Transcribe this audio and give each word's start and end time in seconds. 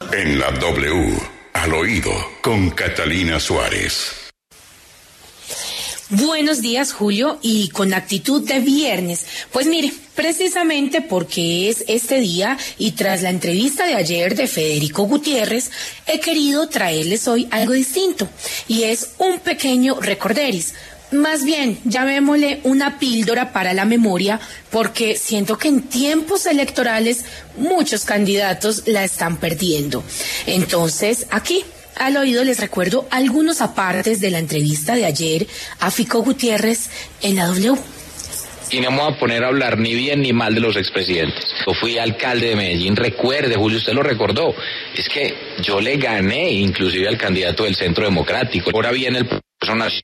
En 0.00 0.38
la 0.38 0.50
W, 0.52 1.18
al 1.52 1.74
oído, 1.74 2.12
con 2.40 2.70
Catalina 2.70 3.38
Suárez. 3.40 4.12
Buenos 6.08 6.62
días, 6.62 6.92
Julio, 6.94 7.38
y 7.42 7.68
con 7.68 7.92
actitud 7.92 8.46
de 8.46 8.60
viernes. 8.60 9.26
Pues 9.52 9.66
mire, 9.66 9.92
precisamente 10.14 11.02
porque 11.02 11.68
es 11.68 11.84
este 11.88 12.20
día 12.20 12.56
y 12.78 12.92
tras 12.92 13.20
la 13.20 13.28
entrevista 13.28 13.86
de 13.86 13.96
ayer 13.96 14.34
de 14.34 14.46
Federico 14.46 15.02
Gutiérrez, 15.02 15.70
he 16.06 16.20
querido 16.20 16.68
traerles 16.70 17.28
hoy 17.28 17.46
algo 17.50 17.74
distinto, 17.74 18.28
y 18.66 18.84
es 18.84 19.10
un 19.18 19.40
pequeño 19.40 20.00
recorderis. 20.00 20.74
Más 21.10 21.44
bien, 21.44 21.78
llamémosle 21.84 22.60
una 22.64 22.98
píldora 22.98 23.52
para 23.52 23.72
la 23.72 23.86
memoria, 23.86 24.40
porque 24.70 25.16
siento 25.16 25.56
que 25.56 25.68
en 25.68 25.82
tiempos 25.82 26.44
electorales 26.44 27.24
muchos 27.56 28.04
candidatos 28.04 28.82
la 28.86 29.04
están 29.04 29.38
perdiendo. 29.38 30.04
Entonces, 30.46 31.26
aquí 31.30 31.64
al 31.96 32.16
oído 32.16 32.44
les 32.44 32.60
recuerdo 32.60 33.08
algunos 33.10 33.60
apartes 33.62 34.20
de 34.20 34.30
la 34.30 34.38
entrevista 34.38 34.94
de 34.94 35.06
ayer 35.06 35.46
a 35.80 35.90
Fico 35.90 36.22
Gutiérrez 36.22 36.90
en 37.22 37.36
la 37.36 37.46
W. 37.46 37.74
Y 38.70 38.80
no 38.80 38.90
me 38.90 38.98
voy 38.98 39.14
a 39.14 39.18
poner 39.18 39.44
a 39.44 39.48
hablar 39.48 39.78
ni 39.78 39.94
bien 39.94 40.20
ni 40.20 40.34
mal 40.34 40.54
de 40.54 40.60
los 40.60 40.76
expresidentes. 40.76 41.42
Yo 41.66 41.72
fui 41.72 41.96
alcalde 41.96 42.50
de 42.50 42.56
Medellín, 42.56 42.96
recuerde, 42.96 43.56
Julio, 43.56 43.78
usted 43.78 43.94
lo 43.94 44.02
recordó. 44.02 44.54
Es 44.94 45.08
que 45.08 45.34
yo 45.62 45.80
le 45.80 45.96
gané 45.96 46.50
inclusive 46.50 47.08
al 47.08 47.16
candidato 47.16 47.64
del 47.64 47.76
Centro 47.76 48.04
Democrático. 48.04 48.70
Ahora 48.74 48.90
viene 48.90 49.20
el 49.20 49.28
personaje. 49.58 50.02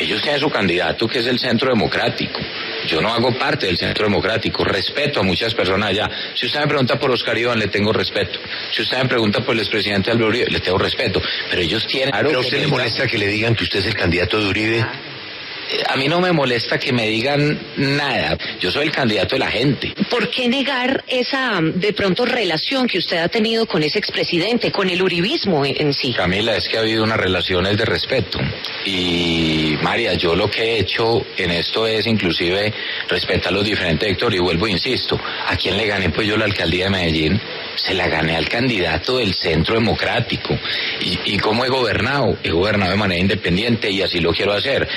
Ellos 0.00 0.22
tienen 0.22 0.40
su 0.40 0.48
candidato 0.48 1.06
que 1.06 1.18
es 1.18 1.26
el 1.26 1.38
Centro 1.38 1.68
Democrático. 1.68 2.40
Yo 2.86 3.02
no 3.02 3.12
hago 3.12 3.36
parte 3.38 3.66
del 3.66 3.76
Centro 3.76 4.06
Democrático. 4.06 4.64
Respeto 4.64 5.20
a 5.20 5.22
muchas 5.22 5.52
personas 5.52 5.90
allá. 5.90 6.08
Si 6.34 6.46
usted 6.46 6.60
me 6.60 6.68
pregunta 6.68 6.98
por 6.98 7.10
Oscar 7.10 7.36
Iván, 7.36 7.58
le 7.58 7.68
tengo 7.68 7.92
respeto. 7.92 8.40
Si 8.72 8.80
usted 8.80 8.96
me 8.96 9.08
pregunta 9.10 9.44
por 9.44 9.54
el 9.54 9.60
expresidente 9.60 10.10
Álvaro 10.10 10.28
Uribe, 10.28 10.46
le 10.50 10.60
tengo 10.60 10.78
respeto. 10.78 11.20
Pero 11.50 11.60
ellos 11.60 11.86
tienen... 11.86 12.14
¿Pero 12.16 12.38
a 12.38 12.40
usted 12.40 12.60
le 12.60 12.66
molesta 12.68 13.06
que 13.06 13.18
le 13.18 13.26
digan 13.26 13.54
que 13.54 13.64
usted 13.64 13.80
es 13.80 13.86
el 13.86 13.94
candidato 13.94 14.40
de 14.40 14.48
Uribe? 14.48 14.86
A 15.88 15.96
mí 15.96 16.08
no 16.08 16.20
me 16.20 16.32
molesta 16.32 16.78
que 16.78 16.92
me 16.92 17.06
digan 17.06 17.58
nada. 17.76 18.36
Yo 18.60 18.70
soy 18.70 18.86
el 18.86 18.92
candidato 18.92 19.34
de 19.34 19.40
la 19.40 19.50
gente. 19.50 19.94
¿Por 20.08 20.28
qué 20.30 20.48
negar 20.48 21.04
esa, 21.06 21.60
de 21.62 21.92
pronto, 21.92 22.24
relación 22.24 22.86
que 22.86 22.98
usted 22.98 23.18
ha 23.18 23.28
tenido 23.28 23.66
con 23.66 23.82
ese 23.82 23.98
expresidente, 23.98 24.72
con 24.72 24.88
el 24.90 25.02
uribismo 25.02 25.64
en, 25.64 25.92
sí? 25.94 26.12
Camila, 26.12 26.56
es 26.56 26.68
que 26.68 26.76
ha 26.76 26.80
habido 26.80 27.04
unas 27.04 27.18
relaciones 27.18 27.76
de 27.76 27.84
respeto. 27.84 28.38
Y 28.84 29.76
María, 29.82 30.14
yo 30.14 30.34
lo 30.34 30.50
que 30.50 30.62
he 30.62 30.78
hecho 30.80 31.24
en 31.36 31.50
esto 31.50 31.86
es 31.86 32.06
inclusive 32.06 32.72
respetar 33.08 33.52
los 33.52 33.64
diferentes 33.64 34.08
sectores. 34.08 34.38
Y 34.38 34.42
vuelvo, 34.42 34.66
insisto, 34.66 35.20
¿a 35.46 35.56
quién 35.56 35.76
le 35.76 35.86
gané 35.86 36.10
pues 36.10 36.26
yo 36.26 36.36
la 36.36 36.44
alcaldía 36.44 36.84
de 36.84 36.90
Medellín? 36.90 37.40
Se 37.76 37.94
la 37.94 38.08
gané 38.08 38.36
al 38.36 38.48
candidato 38.48 39.18
del 39.18 39.34
Centro 39.34 39.74
Democrático. 39.74 40.58
¿Y, 41.00 41.34
y 41.34 41.38
cómo 41.38 41.64
he 41.64 41.68
gobernado? 41.68 42.36
He 42.42 42.50
gobernado 42.50 42.92
de 42.92 42.98
manera 42.98 43.20
independiente 43.20 43.90
y 43.90 44.02
así 44.02 44.20
lo 44.20 44.32
quiero 44.32 44.52
hacer. 44.52 44.88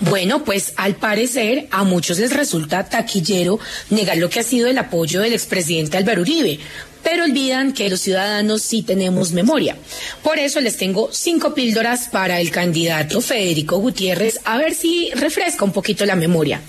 Bueno, 0.00 0.44
pues 0.44 0.74
al 0.76 0.94
parecer 0.94 1.66
a 1.72 1.82
muchos 1.82 2.18
les 2.18 2.32
resulta 2.32 2.88
taquillero 2.88 3.58
negar 3.90 4.16
lo 4.16 4.30
que 4.30 4.40
ha 4.40 4.44
sido 4.44 4.68
el 4.68 4.78
apoyo 4.78 5.20
del 5.20 5.32
expresidente 5.32 5.96
Álvaro 5.96 6.22
Uribe, 6.22 6.60
pero 7.02 7.24
olvidan 7.24 7.72
que 7.72 7.88
los 7.88 8.00
ciudadanos 8.00 8.62
sí 8.62 8.82
tenemos 8.82 9.32
memoria. 9.32 9.76
Por 10.22 10.38
eso 10.38 10.60
les 10.60 10.76
tengo 10.76 11.10
cinco 11.12 11.52
píldoras 11.52 12.08
para 12.08 12.40
el 12.40 12.52
candidato 12.52 13.20
Federico 13.20 13.78
Gutiérrez, 13.78 14.38
a 14.44 14.56
ver 14.58 14.74
si 14.74 15.10
refresca 15.14 15.64
un 15.64 15.72
poquito 15.72 16.06
la 16.06 16.14
memoria. 16.14 16.60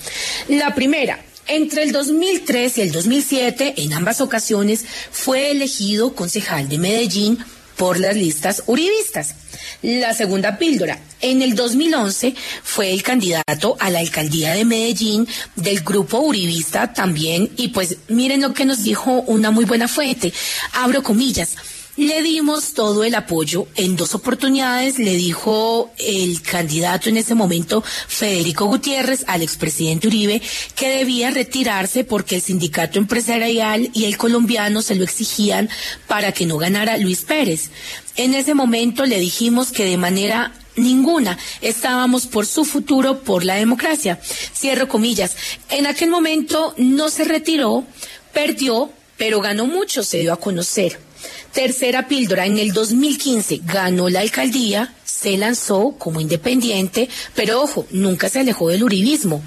La 0.48 0.74
primera, 0.74 1.20
entre 1.48 1.84
el 1.84 1.92
2003 1.92 2.78
y 2.80 2.82
el 2.82 2.92
2007, 2.92 3.76
en 3.78 3.94
ambas 3.94 4.22
ocasiones, 4.22 4.86
fue 5.12 5.52
elegido 5.52 6.14
concejal 6.16 6.68
de 6.68 6.78
Medellín 6.80 7.38
por 7.80 7.98
las 7.98 8.16
listas 8.16 8.64
uribistas. 8.68 9.36
La 9.82 10.14
segunda 10.14 10.58
píldora, 10.58 11.00
en 11.22 11.42
el 11.42 11.56
2011 11.56 12.36
fue 12.62 12.92
el 12.92 13.02
candidato 13.04 13.78
a 13.80 13.90
la 13.90 14.00
alcaldía 14.00 14.54
de 14.54 14.66
Medellín 14.66 15.26
del 15.56 15.80
grupo 15.80 16.20
uribista 16.20 16.92
también 16.92 17.50
y 17.56 17.70
pues 17.70 17.96
miren 18.10 18.42
lo 18.42 18.54
que 18.54 18.66
nos 18.66 18.84
dijo 18.84 19.22
una 19.28 19.50
muy 19.50 19.64
buena 19.64 19.88
fuente, 19.88 20.34
abro 20.74 21.02
comillas. 21.02 21.56
Le 22.00 22.24
dimos 22.24 22.76
todo 22.76 23.04
el 23.04 23.14
apoyo 23.14 23.68
en 23.76 23.98
dos 23.98 24.16
oportunidades, 24.16 25.00
le 25.00 25.16
dijo 25.16 25.92
el 25.98 26.42
candidato 26.42 27.10
en 27.10 27.18
ese 27.18 27.36
momento, 27.36 27.84
Federico 28.08 28.68
Gutiérrez, 28.68 29.26
al 29.28 29.42
expresidente 29.42 30.08
Uribe, 30.08 30.42
que 30.78 30.88
debía 30.88 31.30
retirarse 31.30 32.06
porque 32.06 32.36
el 32.36 32.42
sindicato 32.42 33.00
empresarial 33.00 33.90
y 33.94 34.06
el 34.06 34.16
colombiano 34.16 34.82
se 34.82 34.96
lo 34.96 35.04
exigían 35.04 35.68
para 36.08 36.32
que 36.32 36.46
no 36.46 36.58
ganara 36.58 36.96
Luis 36.96 37.24
Pérez. 37.24 37.70
En 38.16 38.34
ese 38.34 38.54
momento 38.54 39.06
le 39.06 39.20
dijimos 39.20 39.74
que 39.74 39.84
de 39.84 39.98
manera 39.98 40.54
ninguna 40.78 41.38
estábamos 41.60 42.28
por 42.28 42.46
su 42.46 42.64
futuro, 42.64 43.24
por 43.24 43.44
la 43.44 43.56
democracia. 43.56 44.22
Cierro 44.56 44.88
comillas. 44.88 45.36
En 45.70 45.86
aquel 45.86 46.10
momento 46.10 46.74
no 46.78 47.10
se 47.10 47.26
retiró, 47.26 47.84
perdió, 48.32 48.90
pero 49.18 49.42
ganó 49.42 49.66
mucho, 49.66 50.02
se 50.02 50.20
dio 50.20 50.32
a 50.32 50.40
conocer. 50.40 51.09
Tercera 51.54 52.08
píldora, 52.08 52.46
en 52.46 52.58
el 52.58 52.74
2015 52.74 53.62
ganó 53.66 54.08
la 54.08 54.22
alcaldía, 54.22 54.94
se 55.04 55.38
lanzó 55.38 55.96
como 55.98 56.22
independiente, 56.22 57.10
pero 57.36 57.62
ojo, 57.62 57.88
nunca 57.92 58.30
se 58.30 58.40
alejó 58.40 58.70
del 58.70 58.84
uribismo. 58.84 59.44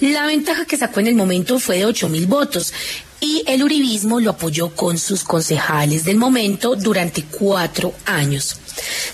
La 0.00 0.26
ventaja 0.26 0.64
que 0.64 0.76
sacó 0.76 1.00
en 1.00 1.08
el 1.08 1.14
momento 1.14 1.58
fue 1.58 1.78
de 1.78 1.86
ocho 1.86 2.08
mil 2.08 2.26
votos 2.26 2.72
y 3.20 3.42
el 3.46 3.62
uribismo 3.62 4.20
lo 4.20 4.30
apoyó 4.30 4.74
con 4.74 4.98
sus 4.98 5.24
concejales 5.24 6.04
del 6.04 6.16
momento 6.16 6.74
durante 6.76 7.24
cuatro 7.24 7.92
años. 8.06 8.56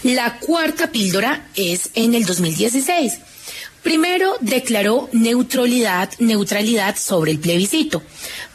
La 0.04 0.38
cuarta 0.38 0.92
píldora 0.92 1.48
es 1.56 1.91
en 1.94 2.14
el 2.14 2.24
2016. 2.24 3.14
Primero 3.86 4.36
declaró 4.41 5.08
neutralidad, 5.12 6.10
neutralidad 6.19 6.97
sobre 6.97 7.30
el 7.30 7.38
plebiscito, 7.38 8.02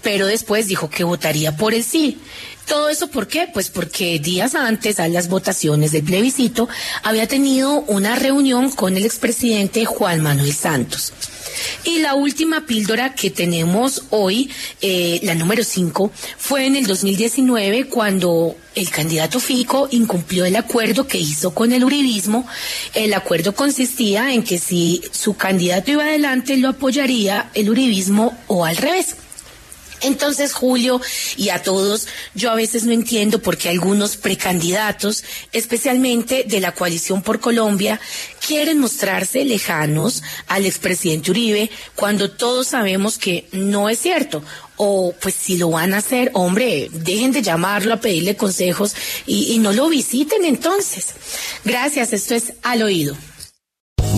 pero 0.01 0.27
después 0.27 0.67
dijo 0.67 0.89
que 0.89 1.05
votaría 1.05 1.55
por 1.55 1.73
el 1.73 1.85
sí. 1.85 2.19
¿Todo 2.67 2.89
eso 2.89 3.07
por 3.07 3.29
qué? 3.29 3.47
Pues 3.53 3.69
porque 3.69 4.19
días 4.19 4.55
antes 4.55 4.99
a 4.99 5.07
las 5.07 5.29
votaciones 5.29 5.93
del 5.93 6.03
plebiscito 6.03 6.67
había 7.01 7.29
tenido 7.29 7.79
una 7.87 8.17
reunión 8.17 8.71
con 8.71 8.97
el 8.97 9.05
expresidente 9.05 9.85
Juan 9.85 10.21
Manuel 10.21 10.53
Santos. 10.53 11.13
Y 11.83 11.99
la 11.99 12.15
última 12.15 12.65
píldora 12.65 13.13
que 13.13 13.29
tenemos 13.29 14.03
hoy, 14.09 14.49
eh, 14.81 15.19
la 15.23 15.35
número 15.35 15.63
5, 15.63 16.11
fue 16.37 16.65
en 16.65 16.75
el 16.75 16.85
2019 16.85 17.85
cuando 17.85 18.55
el 18.75 18.89
candidato 18.89 19.39
Fico 19.39 19.87
incumplió 19.91 20.45
el 20.45 20.55
acuerdo 20.55 21.07
que 21.07 21.17
hizo 21.17 21.53
con 21.53 21.71
el 21.71 21.83
uribismo. 21.83 22.47
El 22.93 23.13
acuerdo 23.13 23.53
consistía 23.53 24.33
en 24.33 24.43
que 24.43 24.57
si 24.57 25.01
su 25.11 25.35
candidato 25.35 25.91
iba 25.91 26.03
adelante 26.03 26.57
lo 26.57 26.69
apoyaría 26.69 27.49
el 27.53 27.69
uribismo 27.69 28.37
o 28.47 28.65
al 28.65 28.77
revés. 28.77 29.15
Entonces, 30.01 30.53
Julio, 30.53 30.99
y 31.37 31.49
a 31.49 31.61
todos, 31.61 32.07
yo 32.33 32.51
a 32.51 32.55
veces 32.55 32.83
no 32.83 32.91
entiendo 32.91 33.39
por 33.41 33.57
qué 33.57 33.69
algunos 33.69 34.17
precandidatos, 34.17 35.23
especialmente 35.51 36.43
de 36.47 36.59
la 36.59 36.73
coalición 36.73 37.21
por 37.21 37.39
Colombia, 37.39 37.99
quieren 38.45 38.79
mostrarse 38.79 39.45
lejanos 39.45 40.23
al 40.47 40.65
expresidente 40.65 41.31
Uribe 41.31 41.69
cuando 41.95 42.31
todos 42.31 42.67
sabemos 42.67 43.17
que 43.17 43.47
no 43.51 43.89
es 43.89 43.99
cierto. 43.99 44.43
O 44.77 45.13
pues 45.21 45.35
si 45.35 45.57
lo 45.57 45.69
van 45.69 45.93
a 45.93 45.97
hacer, 45.97 46.31
hombre, 46.33 46.89
dejen 46.91 47.31
de 47.31 47.43
llamarlo 47.43 47.93
a 47.93 48.01
pedirle 48.01 48.35
consejos 48.35 48.95
y, 49.27 49.53
y 49.53 49.59
no 49.59 49.73
lo 49.73 49.89
visiten 49.89 50.43
entonces. 50.43 51.09
Gracias, 51.63 52.13
esto 52.13 52.33
es 52.33 52.53
al 52.63 52.81
oído. 52.81 53.15